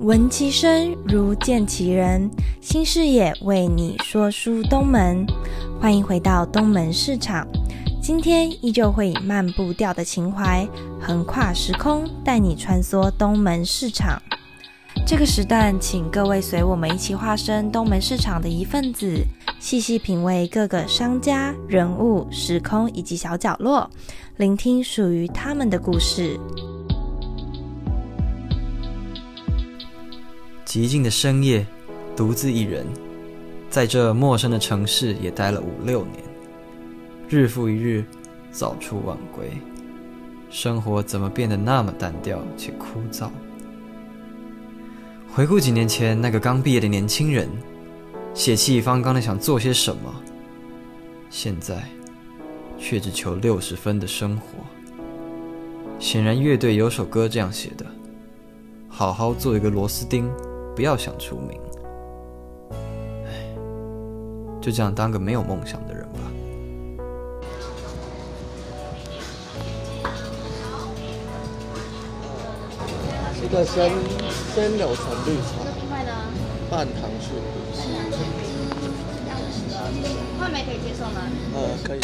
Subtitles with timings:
[0.00, 2.30] 闻其声如见其人，
[2.62, 5.26] 新视野为你说书东门，
[5.78, 7.46] 欢迎回到东门市场。
[8.02, 10.66] 今天依旧会以慢步调的情怀，
[10.98, 14.18] 横跨时空，带你穿梭东门市场。
[15.06, 19.22] 这个时段，请各位随我们一起化身东门市场的一份子，
[19.58, 23.90] 细细品味各个商家、人物、时空以及小角落，
[24.38, 26.40] 聆听属于他们的故事。
[30.70, 31.66] 寂静的深夜，
[32.14, 32.86] 独自一人，
[33.68, 36.22] 在这陌生的城市也待了五六年，
[37.28, 38.04] 日复一日，
[38.52, 39.50] 早出晚归，
[40.48, 43.30] 生活怎么变得那么单调且枯燥？
[45.34, 47.48] 回顾几年前那个刚毕业的年轻人，
[48.32, 50.14] 血气方刚的想做些什么，
[51.30, 51.82] 现在
[52.78, 54.44] 却只求六十分的生活。
[55.98, 57.84] 显然，乐队有首歌这样写的
[58.88, 60.30] ：“好好做一个螺丝钉，
[60.80, 61.60] 不要想出名。”
[62.72, 63.54] 唉，
[64.62, 66.20] 就这样当个没有梦想的人吧。
[73.42, 73.92] 一个鲜
[74.54, 75.58] 鲜柳橙绿茶，
[76.70, 77.34] 半糖醋。
[80.38, 81.20] 话梅可以接受吗？
[81.52, 82.00] 呃，可以。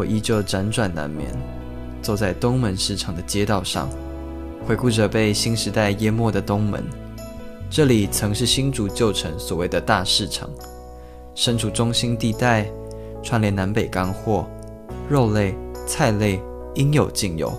[0.00, 1.28] 我依旧辗转难眠，
[2.00, 3.86] 走在东门市场的街道上，
[4.66, 6.82] 回顾着被新时代淹没的东门。
[7.68, 10.48] 这里曾是新竹旧城所谓的大市场，
[11.34, 12.66] 身处中心地带，
[13.22, 14.46] 串联南北干货，
[15.06, 15.54] 肉类、
[15.86, 16.40] 菜类
[16.76, 17.52] 应有尽有。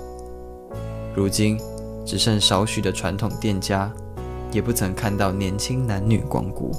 [1.13, 1.59] 如今
[2.03, 3.93] 只剩少许的传统店家，
[4.51, 6.71] 也不曾看到年轻男女光顾。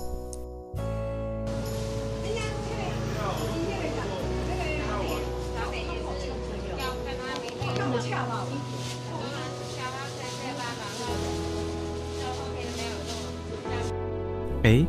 [14.64, 14.84] 哎，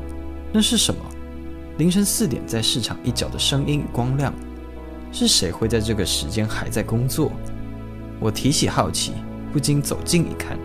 [0.51, 1.01] 那是什么？
[1.79, 4.31] 凌晨四点在市场一角的声音与光亮，
[5.11, 7.31] 是谁会在这个时间还在工作？
[8.19, 9.13] 我提起好奇，
[9.51, 10.59] 不禁走近一看。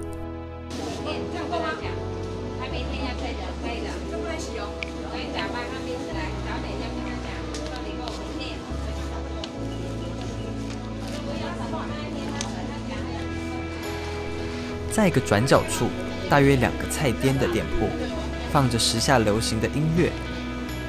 [14.90, 15.86] 在一个转角处，
[16.28, 17.86] 大约两个菜店的店铺。
[18.52, 20.10] 放着时下流行的音乐，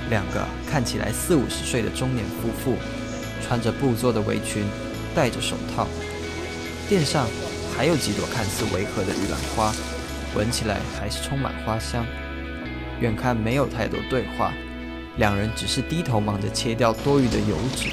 [0.10, 2.78] 两个看起来四五十岁的中年夫妇，
[3.46, 4.66] 穿着布做的围裙，
[5.14, 5.88] 戴着手套。
[6.88, 7.28] 店上
[7.76, 9.74] 还有几朵看似违和的玉兰花，
[10.36, 12.06] 闻起来还是充满花香。
[13.00, 14.54] 远看没有太多对话，
[15.18, 17.92] 两人只是低头忙着切掉多余的油脂。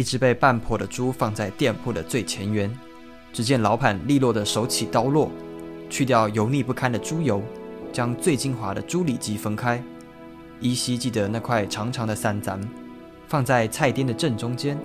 [0.00, 2.74] 一只被半破的猪放在店铺的最前缘，
[3.34, 5.30] 只见老板利落的手起刀落，
[5.90, 7.42] 去掉油腻不堪的猪油，
[7.92, 9.84] 将最精华的猪里脊分开，
[10.58, 12.58] 依稀记得那块长长的三盏，
[13.28, 14.80] 放在菜店的正中间，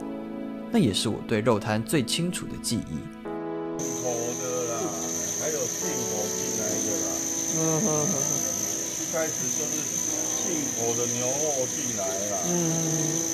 [0.69, 2.99] 那也是我对肉摊最清楚的记忆。
[3.79, 4.75] 进口的啦，
[5.39, 7.07] 还有进口进来的啦。
[7.55, 8.19] 嗯哼哼哼，
[8.99, 9.79] 一开始就是
[10.43, 12.35] 进口的牛肉进来啦。
[12.49, 13.25] 嗯，哦。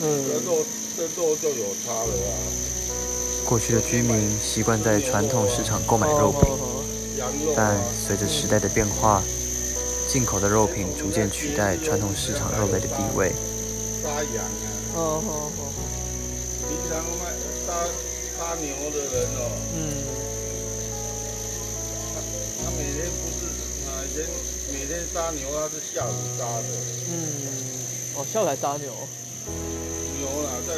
[0.00, 0.64] 这肉
[0.96, 2.34] 这肉就有差了啊！
[3.44, 6.40] 过去的居民习惯在传统市场购买肉品，
[7.54, 9.22] 但随着时代的变化，
[10.08, 13.32] 进口的肉品逐渐取代传统市场肉类的地位。
[14.02, 14.66] 杀羊啊！
[14.96, 15.60] 哦哦哦！
[16.68, 17.32] 平常卖
[17.66, 17.84] 杀
[18.38, 19.38] 杀牛的人哦，
[19.76, 19.78] 嗯，
[22.14, 22.16] 他
[22.64, 23.44] 他每天不是
[23.88, 24.24] 啊，以前
[24.72, 26.68] 每天杀牛他是下午杀的。
[27.10, 27.12] 嗯，
[28.16, 28.90] 哦，下午来杀牛。
[30.66, 30.74] 在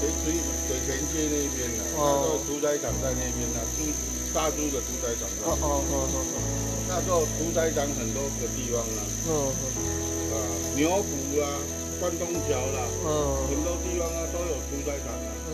[0.00, 0.34] 水水
[0.66, 3.78] 水田街那边啦，那个屠宰场在那边啦，猪
[4.32, 5.46] 杀猪的屠宰场在。
[5.46, 6.16] 哦哦哦哦。
[6.88, 9.00] 那时候屠宰场很多个地方啦。
[9.28, 9.30] 嗯
[9.62, 9.64] 嗯。
[10.32, 10.34] 啊，
[10.74, 11.08] 牛埔
[11.40, 11.44] 啦，
[12.00, 13.08] 关东桥啦，嗯，
[13.48, 15.30] 很多地方啊都有屠宰场啊。
[15.48, 15.52] 嗯。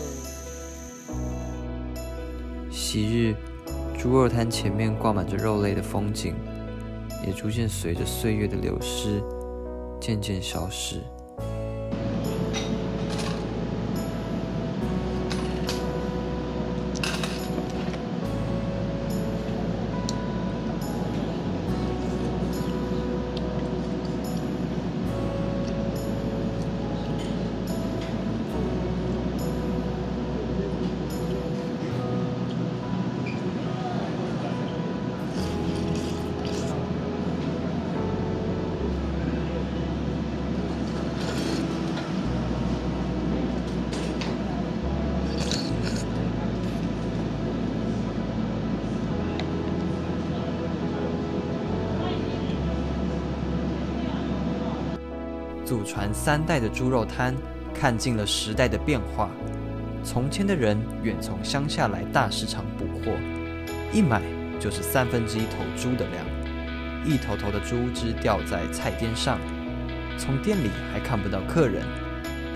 [2.71, 3.35] 昔日
[3.97, 6.33] 猪肉摊前面挂满着肉类的风景，
[7.27, 9.21] 也逐渐随着岁月的流失，
[9.99, 11.01] 渐渐消失。
[55.69, 57.35] 祖传三代的猪肉摊，
[57.75, 59.29] 看尽了时代的变化。
[60.03, 63.15] 从前的人远从乡下来大市场补货，
[63.93, 64.19] 一买
[64.59, 66.25] 就是三分之一头猪的量，
[67.05, 69.37] 一头头的猪只吊在菜颠上。
[70.17, 71.83] 从店里还看不到客人，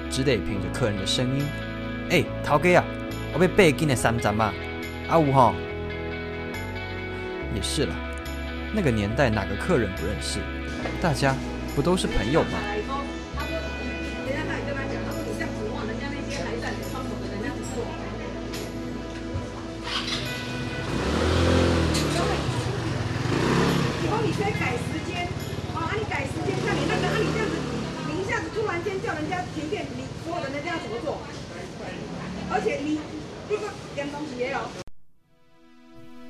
[0.10, 1.46] 只得凭着客人的声音
[2.10, 2.84] ：“哎，陶哥啊，
[3.32, 4.52] 我被背进的三盏嘛，
[5.08, 5.54] 阿五哈。”
[7.54, 7.94] 也是了，
[8.74, 10.40] 那个年代哪个客人不认识？
[11.00, 11.36] 大家
[11.76, 12.58] 不都是朋友吗？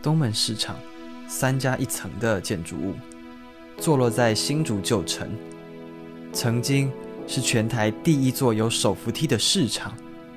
[0.01, 0.75] 东门市场，
[1.29, 2.93] 三家一层的建筑物，
[3.77, 5.29] 坐落在新竹旧城，
[6.33, 6.91] 曾经
[7.25, 9.95] 是全台第一座有手扶梯的市场，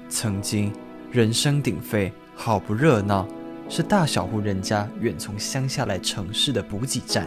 [0.09, 0.73] 曾经
[1.11, 3.27] 人声鼎沸，好不热闹，
[3.69, 7.27] 是大小户人家远从乡下来城市的补给站。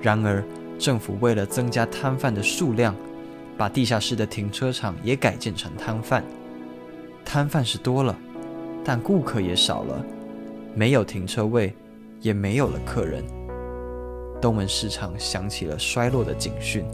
[0.00, 0.44] 然而，
[0.78, 2.94] 政府为了增加摊贩的数量，
[3.60, 6.24] 把地下室的停车场也改建成摊贩。
[7.22, 8.18] 摊贩是多了，
[8.82, 10.02] 但顾客也少了。
[10.74, 11.74] 没有停车位，
[12.20, 13.22] 也没有了客人。
[14.40, 16.86] 东门市场响起了衰落的警讯。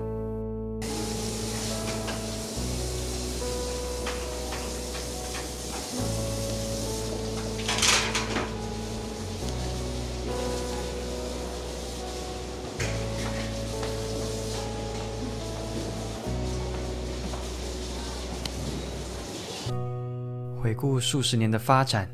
[20.66, 22.10] 回顾数十年的发展，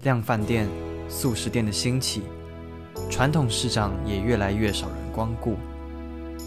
[0.00, 0.66] 量饭店。
[1.10, 2.22] 素食店的兴起，
[3.10, 5.58] 传统市场也越来越少人光顾，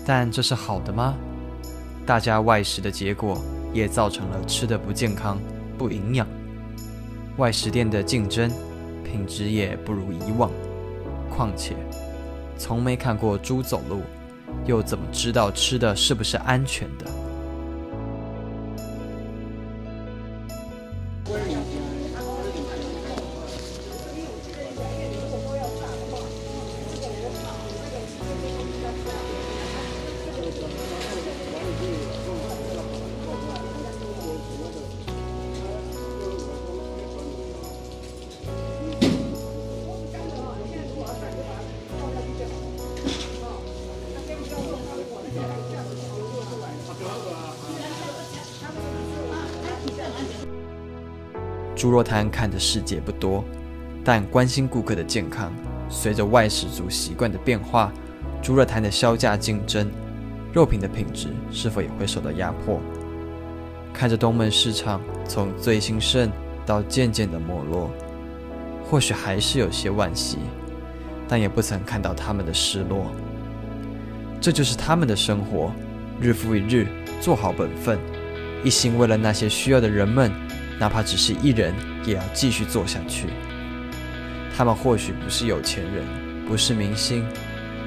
[0.07, 1.13] 但这是好的吗？
[2.03, 3.39] 大家外食的结果
[3.71, 5.37] 也造成了吃的不健康、
[5.77, 6.27] 不营养。
[7.37, 8.49] 外食店的竞争
[9.03, 10.49] 品质也不如以往。
[11.29, 11.75] 况且，
[12.57, 14.01] 从没看过猪走路，
[14.65, 17.05] 又怎么知道吃的是不是安全的？
[51.85, 53.45] 猪肉摊看的世界不多，
[54.03, 55.53] 但关心顾客的健康。
[55.87, 57.93] 随着外食族习惯的变化，
[58.41, 59.87] 猪肉摊的销价竞争，
[60.51, 62.81] 肉品的品质是否也会受到压迫？
[63.93, 66.31] 看着东门市场从最兴盛
[66.65, 67.91] 到渐渐的没落，
[68.89, 70.39] 或许还是有些惋惜，
[71.27, 73.11] 但也不曾看到他们的失落。
[74.41, 75.71] 这就是他们的生活，
[76.19, 76.87] 日复一日
[77.21, 77.99] 做好本分，
[78.63, 80.31] 一心为了那些需要的人们。
[80.79, 81.73] 哪怕只是一人，
[82.05, 83.27] 也要继续做下去。
[84.55, 86.05] 他们或许不是有钱人，
[86.47, 87.25] 不是明星，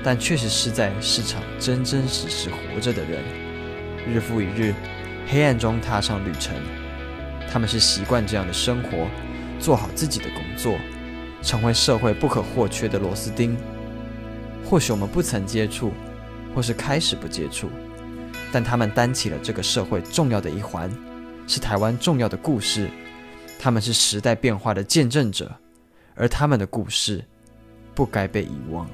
[0.02, 3.22] 但确实是在市场真真实实活着的人。
[4.06, 4.74] 日复一日，
[5.26, 6.54] 黑暗中踏上旅程。
[7.50, 9.06] 他们是习惯这样的生活，
[9.58, 10.76] 做好自己的工作，
[11.42, 13.56] 成为社会不可或缺的螺丝钉。
[14.64, 15.92] 或许我们不曾接触，
[16.54, 17.70] 或是开始不接触，
[18.52, 20.90] 但他们担起了这个社会重要的一环。
[21.48, 22.88] 是台湾重要的故事，
[23.58, 25.50] 他们是时代变化的见证者，
[26.14, 27.24] 而他们的故事
[27.94, 28.88] 不该被遗忘。